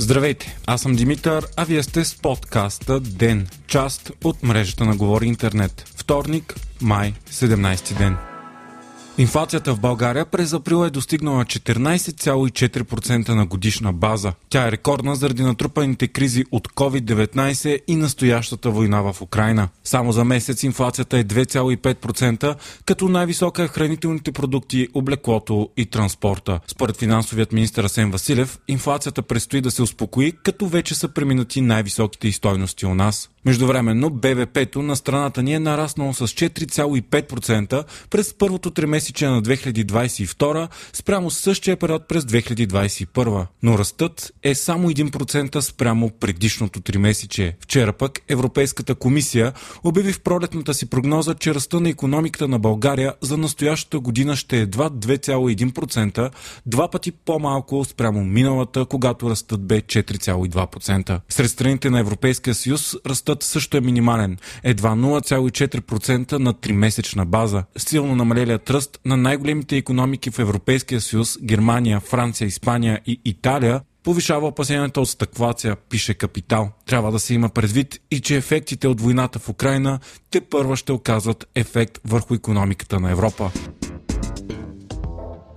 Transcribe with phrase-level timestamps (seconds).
[0.00, 5.26] Здравейте, аз съм Димитър, а вие сте с подкаста ДЕН, част от мрежата на Говори
[5.26, 5.84] Интернет.
[5.96, 8.27] Вторник, май, 17 ден.
[9.20, 14.32] Инфлацията в България през април е достигнала 14,4% на годишна база.
[14.48, 19.68] Тя е рекордна заради натрупаните кризи от COVID-19 и настоящата война в Украина.
[19.84, 26.60] Само за месец инфлацията е 2,5%, като най-висока е хранителните продукти, облеклото и транспорта.
[26.66, 32.28] Според финансовият министр Асен Василев, инфлацията предстои да се успокои, като вече са преминати най-високите
[32.28, 33.30] и стойности у нас.
[33.48, 41.30] Междувременно БВП-то на страната ни е нараснало с 4,5% през първото тримесечие на 2022 спрямо
[41.30, 43.46] същия период през 2021.
[43.62, 47.56] Но растът е само 1% спрямо предишното тримесечие.
[47.60, 49.52] Вчера пък Европейската комисия
[49.84, 54.58] обяви в пролетната си прогноза, че ръста на економиката на България за настоящата година ще
[54.58, 56.30] е едва 2,1%,
[56.66, 61.20] два пъти по-малко спрямо миналата, когато растът бе 4,2%.
[61.28, 67.64] Сред страните на Европейския съюз растат ръстът също е минимален, едва 0,4% на 3-месечна база.
[67.76, 74.46] Силно намалелият ръст на най-големите економики в Европейския съюз Германия, Франция, Испания и Италия повишава
[74.46, 76.70] опасенията от стъквация, пише Капитал.
[76.86, 79.98] Трябва да се има предвид и че ефектите от войната в Украина
[80.30, 83.50] те първа ще оказват ефект върху економиката на Европа.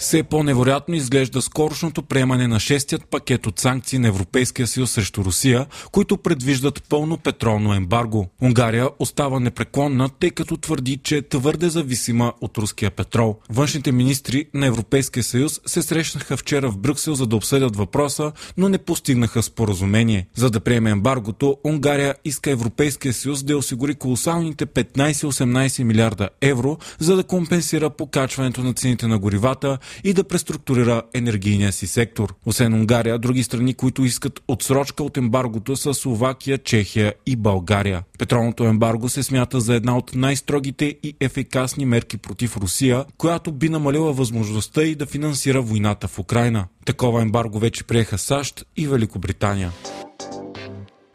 [0.00, 5.66] Все по-невероятно изглежда скорошното приемане на шестият пакет от санкции на Европейския съюз срещу Русия,
[5.92, 8.28] които предвиждат пълно петролно ембарго.
[8.42, 13.36] Унгария остава непреклонна, тъй като твърди, че е твърде зависима от руския петрол.
[13.50, 18.68] Външните министри на Европейския съюз се срещнаха вчера в Брюксел за да обсъдят въпроса, но
[18.68, 20.26] не постигнаха споразумение.
[20.34, 27.16] За да приеме ембаргото, Унгария иска Европейския съюз да осигури колосалните 15-18 милиарда евро, за
[27.16, 32.34] да компенсира покачването на цените на горивата и да преструктурира енергийния си сектор.
[32.46, 38.02] Освен Унгария, други страни, които искат отсрочка от ембаргото са Словакия, Чехия и България.
[38.18, 43.68] Петролното ембарго се смята за една от най-строгите и ефикасни мерки против Русия, която би
[43.68, 46.66] намалила възможността и да финансира войната в Украина.
[46.84, 49.72] Такова ембарго вече приеха САЩ и Великобритания.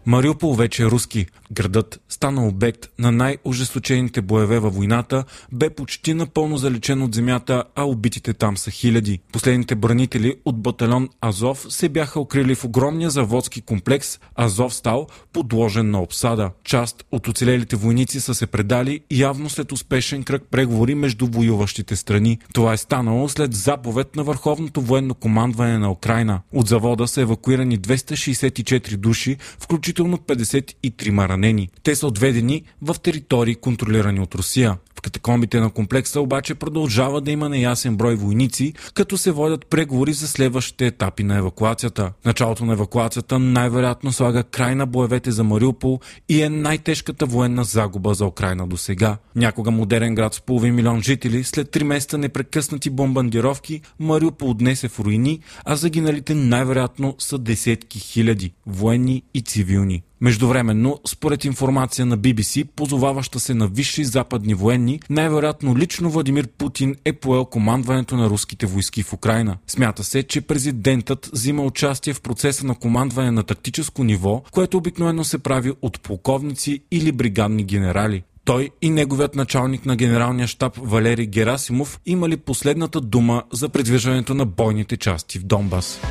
[0.08, 1.26] Мариупол вече е руски.
[1.52, 7.84] Градът стана обект на най-ожесточените боеве във войната, бе почти напълно залечен от земята, а
[7.84, 9.20] убитите там са хиляди.
[9.32, 15.92] Последните бранители от батальон Азов се бяха укрили в огромния заводски комплекс Азов стал, подложен
[15.92, 16.52] на обсада.
[16.64, 22.40] Част от оцелелите войници са се предали явно след успешен кръг преговори между воюващите страни.
[22.54, 26.42] Това е станало след заповед на Върховното военно командване на Украина.
[26.54, 31.70] От завода са евакуирани 264 души, включително 53 ранени.
[31.84, 34.78] Те са отведени в територии, контролирани от Русия.
[34.98, 40.14] В катакомбите на комплекса обаче продължава да има неясен брой войници, като се водят преговори
[40.14, 42.12] за следващите етапи на евакуацията.
[42.26, 48.14] Началото на евакуацията най-вероятно слага край на боевете за Мариупол и е най-тежката военна загуба
[48.14, 49.18] за Украина до сега.
[49.36, 54.88] Някога модерен град с половин милион жители, след три месеца непрекъснати бомбандировки, Мариупол днес е
[54.88, 59.85] в руини, а загиналите най-вероятно са десетки хиляди, военни и цивилни.
[60.22, 66.96] Междувременно, според информация на BBC, позоваваща се на висши западни военни, най-вероятно лично Владимир Путин
[67.06, 69.58] е поел командването на руските войски в Украина.
[69.68, 75.24] Смята се, че президентът взима участие в процеса на командване на тактическо ниво, което обикновено
[75.24, 78.24] се прави от полковници или бригадни генерали.
[78.46, 84.46] Той и неговият началник на генералния щаб Валерий Герасимов имали последната дума за придвижването на
[84.46, 86.02] бойните части в Донбас.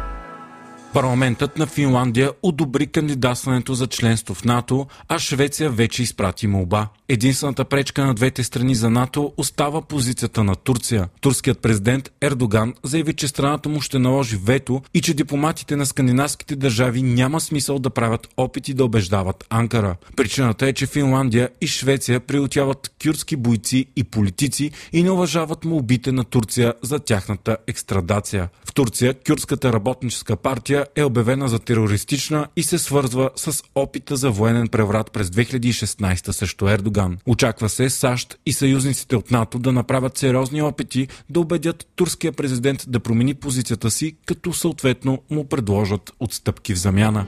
[0.95, 6.89] Парламентът на Финландия одобри кандидатстването за членство в НАТО, а Швеция вече изпрати молба.
[7.09, 11.09] Единствената пречка на двете страни за НАТО остава позицията на Турция.
[11.21, 16.57] Турският президент Ердоган заяви, че страната му ще наложи вето и че дипломатите на скандинавските
[16.57, 19.97] държави няма смисъл да правят опити да убеждават Анкара.
[20.17, 26.13] Причината е, че Финландия и Швеция приютяват кюртски бойци и политици и не уважават молбите
[26.13, 28.49] на Турция за тяхната екстрадация.
[28.65, 34.31] В Турция кюртската работническа партия е обявена за терористична и се свързва с опита за
[34.31, 37.19] военен преврат през 2016 срещу Ердоган.
[37.27, 42.85] Очаква се САЩ и съюзниците от НАТО да направят сериозни опити да убедят турския президент
[42.89, 47.27] да промени позицията си, като съответно му предложат отстъпки в замяна.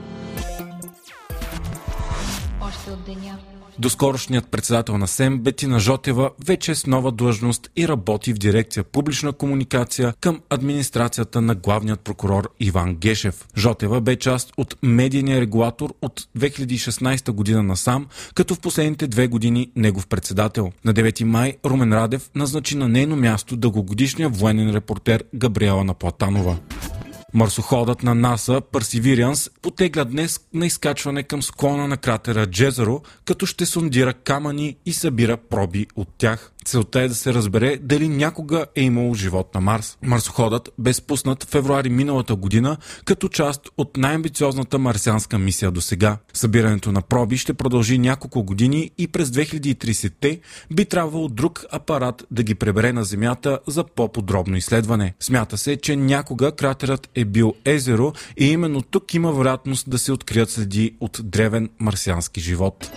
[2.67, 3.37] Още от деня
[3.79, 8.83] Доскорошният председател на СЕМ Бетина Жотева вече е с нова длъжност и работи в дирекция
[8.83, 13.47] публична комуникация към администрацията на главният прокурор Иван Гешев.
[13.57, 19.71] Жотева бе част от медийния регулатор от 2016 година насам, като в последните две години
[19.75, 20.71] негов председател.
[20.85, 26.55] На 9 май Румен Радев назначи на нейно място дългогодишния военен репортер Габриела Наплатанова.
[27.37, 33.65] Марсоходът на НАСА Perseverance потегля днес на изкачване към склона на кратера Джезеро, като ще
[33.65, 36.51] сондира камъни и събира проби от тях.
[36.67, 39.97] Целта е да се разбере дали някога е имало живот на Марс.
[40.01, 46.17] Марсоходът бе спуснат в февруари миналата година като част от най-амбициозната марсианска мисия до сега.
[46.33, 50.39] Събирането на проби ще продължи няколко години и през 2030-те
[50.73, 55.13] би трябвало друг апарат да ги пребере на Земята за по-подробно изследване.
[55.19, 60.11] Смята се, че някога кратерът е бил езеро и именно тук има вероятност да се
[60.11, 62.91] открият следи от древен марсиански живот.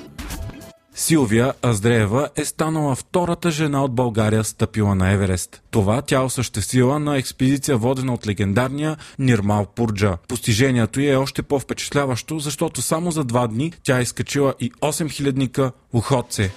[1.00, 5.62] Силвия Аздреева е станала втората жена от България стъпила на Еверест.
[5.70, 10.18] Това тя осъществила на експедиция водена от легендарния Нирмал Пурджа.
[10.28, 15.72] Постижението й е още по-впечатляващо, защото само за два дни тя е изкачила и 8000-ника
[15.94, 16.52] Лухотце.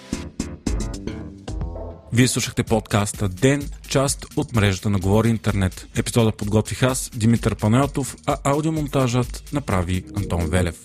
[2.14, 5.88] Вие слушахте подкаста Ден, част от мрежата на Говори Интернет.
[5.96, 10.76] Епизода подготвих аз, Димитър Панайотов, а аудиомонтажът направи Антон Велев.